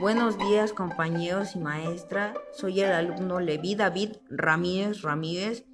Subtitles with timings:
[0.00, 5.66] Buenos días compañeros y maestra, soy el alumno Levi David Ramírez Ramírez.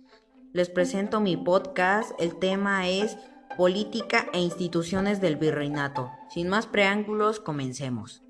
[0.53, 3.17] Les presento mi podcast, el tema es
[3.57, 6.11] Política e instituciones del virreinato.
[6.29, 8.25] Sin más preámbulos, comencemos.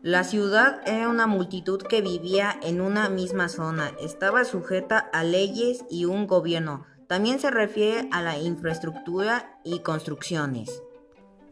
[0.00, 5.84] La ciudad era una multitud que vivía en una misma zona, estaba sujeta a leyes
[5.90, 6.86] y un gobierno.
[7.08, 10.82] También se refiere a la infraestructura y construcciones.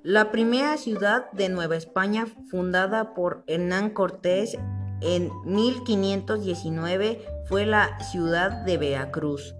[0.04, 4.56] La primera ciudad de Nueva España, fundada por Hernán Cortés
[5.00, 9.56] en 1519, fue la ciudad de Veracruz.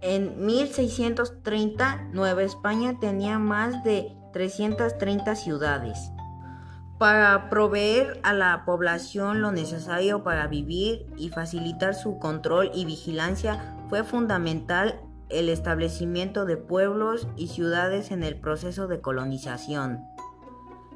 [0.00, 6.10] En 1630, Nueva España tenía más de 330 ciudades.
[6.98, 13.76] Para proveer a la población lo necesario para vivir y facilitar su control y vigilancia,
[13.88, 20.04] fue fundamental el establecimiento de pueblos y ciudades en el proceso de colonización.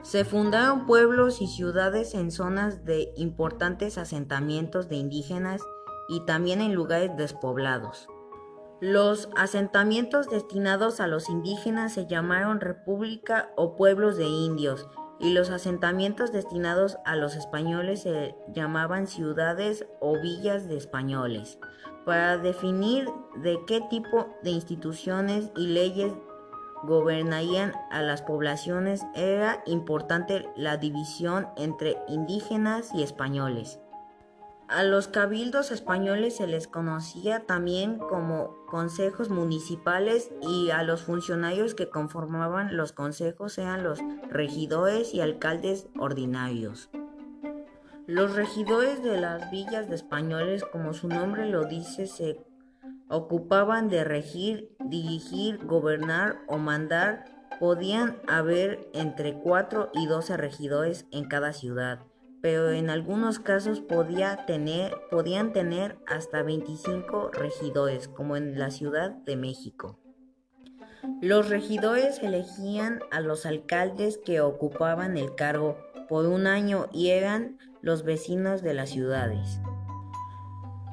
[0.02, 5.62] Se fundaron pueblos y ciudades en zonas de importantes asentamientos de indígenas
[6.08, 8.08] y también en lugares despoblados.
[8.80, 15.50] Los asentamientos destinados a los indígenas se llamaron república o pueblos de indios y los
[15.50, 21.58] asentamientos destinados a los españoles se llamaban ciudades o villas de españoles.
[22.04, 26.12] Para definir de qué tipo de instituciones y leyes
[26.82, 33.80] gobernarían a las poblaciones era importante la división entre indígenas y españoles.
[34.68, 41.74] A los cabildos españoles se les conocía también como consejos municipales y a los funcionarios
[41.74, 46.88] que conformaban los consejos eran los regidores y alcaldes ordinarios.
[48.06, 52.44] Los regidores de las villas de españoles, como su nombre lo dice, se
[53.08, 57.24] ocupaban de regir, dirigir, gobernar o mandar.
[57.60, 62.00] Podían haber entre 4 y 12 regidores en cada ciudad,
[62.44, 69.12] pero en algunos casos podía tener, podían tener hasta 25 regidores, como en la Ciudad
[69.12, 69.98] de México.
[71.22, 77.56] Los regidores elegían a los alcaldes que ocupaban el cargo por un año y eran
[77.80, 79.58] los vecinos de las ciudades.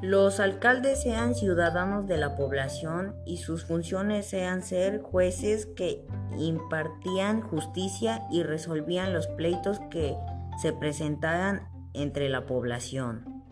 [0.01, 6.07] Los alcaldes sean ciudadanos de la población y sus funciones sean ser jueces que
[6.39, 10.15] impartían justicia y resolvían los pleitos que
[10.59, 13.43] se presentaran entre la población.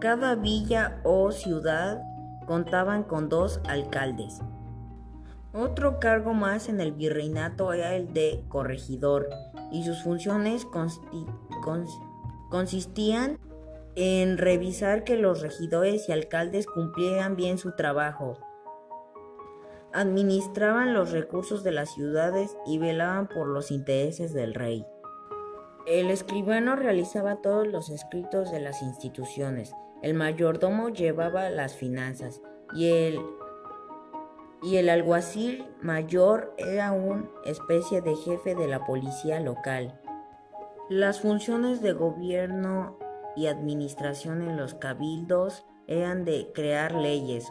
[0.00, 2.02] Cada villa o ciudad
[2.46, 4.40] contaban con dos alcaldes.
[5.52, 9.28] Otro cargo más en el virreinato era el de corregidor
[9.72, 10.66] y sus funciones
[12.50, 13.38] consistían
[13.96, 18.38] en revisar que los regidores y alcaldes cumplieran bien su trabajo,
[19.92, 24.86] administraban los recursos de las ciudades y velaban por los intereses del rey.
[25.88, 32.42] El escribano realizaba todos los escritos de las instituciones, el mayordomo llevaba las finanzas
[32.74, 33.18] y el,
[34.62, 39.98] y el alguacil mayor era una especie de jefe de la policía local.
[40.90, 42.98] Las funciones de gobierno
[43.34, 47.50] y administración en los cabildos eran de crear leyes,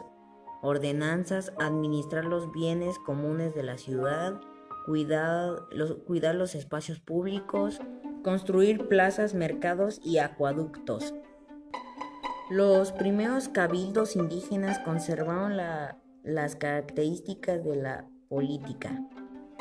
[0.62, 4.40] ordenanzas, administrar los bienes comunes de la ciudad,
[4.86, 7.80] cuidar los, cuidar los espacios públicos,
[8.22, 11.14] construir plazas, mercados y acueductos.
[12.50, 15.56] Los primeros cabildos indígenas conservaron
[16.22, 19.02] las características de la política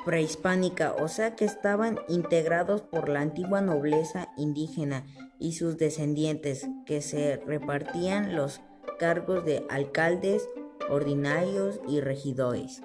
[0.08, 5.06] prehispánica, o sea que estaban integrados por la antigua nobleza indígena
[5.38, 8.62] y sus descendientes, que se repartían los
[9.00, 10.48] cargos de alcaldes,
[10.90, 12.82] ordinarios y regidores.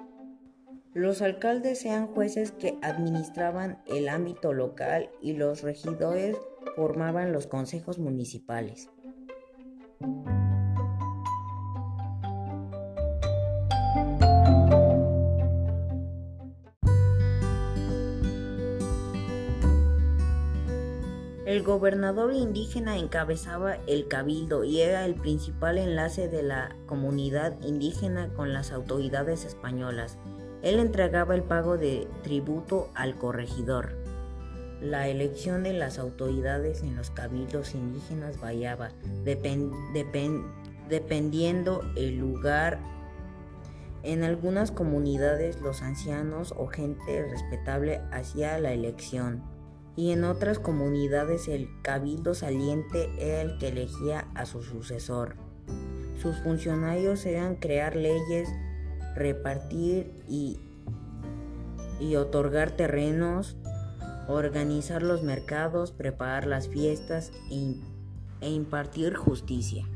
[0.93, 6.37] Los alcaldes eran jueces que administraban el ámbito local y los regidores
[6.75, 8.89] formaban los consejos municipales.
[21.47, 28.31] El gobernador indígena encabezaba el cabildo y era el principal enlace de la comunidad indígena
[28.33, 30.19] con las autoridades españolas.
[30.63, 33.97] Él entregaba el pago de tributo al corregidor.
[34.81, 38.89] La elección de las autoridades en los cabildos indígenas variaba
[40.89, 42.79] dependiendo el lugar.
[44.03, 49.43] En algunas comunidades los ancianos o gente respetable hacía la elección
[49.95, 55.35] y en otras comunidades el cabildo saliente era el que elegía a su sucesor.
[56.21, 58.49] Sus funcionarios eran crear leyes,
[59.15, 60.59] repartir y,
[61.99, 63.57] y otorgar terrenos,
[64.27, 67.75] organizar los mercados, preparar las fiestas e,
[68.41, 69.87] e impartir justicia.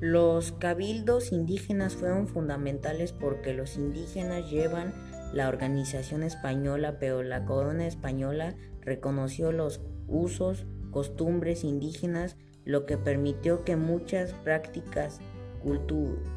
[0.00, 4.94] Los cabildos indígenas fueron fundamentales porque los indígenas llevan
[5.34, 13.64] la organización española, pero la corona española reconoció los usos, costumbres indígenas, lo que permitió
[13.64, 15.20] que muchas prácticas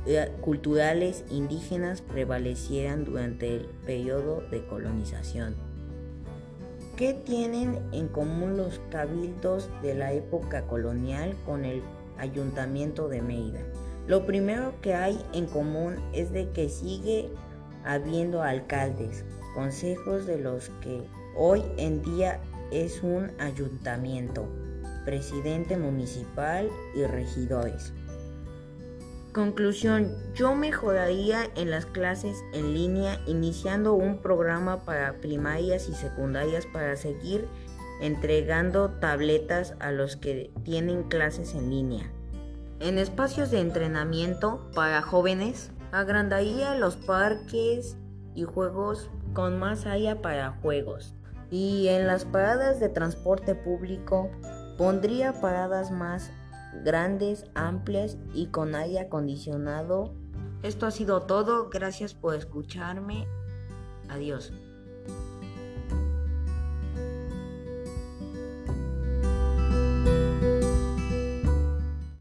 [0.05, 5.55] eh, culturales indígenas prevalecieran durante el periodo de colonización.
[6.97, 11.81] ¿Qué tienen en común los cabildos de la época colonial con el
[12.17, 13.61] ayuntamiento de Mérida?
[14.05, 17.29] Lo primero que hay en común es de que sigue
[17.83, 19.25] habiendo alcaldes,
[19.55, 21.03] consejos de los que
[21.35, 22.41] hoy en día
[22.71, 24.47] es un ayuntamiento,
[25.05, 27.93] presidente municipal y regidores.
[29.33, 36.68] Conclusión, yo mejoraría en las clases en línea iniciando un programa para primarias y secundarias
[36.68, 37.47] para seguir
[38.00, 42.12] entregando tabletas a los que tienen clases en línea.
[42.80, 47.97] En espacios de entrenamiento para jóvenes, agrandaría los parques
[48.35, 51.15] y juegos con más área para juegos.
[51.50, 54.30] Y en las paradas de transporte público
[54.77, 56.31] pondría paradas más
[56.83, 60.13] grandes, amplias y con aire acondicionado.
[60.63, 61.69] Esto ha sido todo.
[61.69, 63.27] Gracias por escucharme.
[64.09, 64.53] Adiós.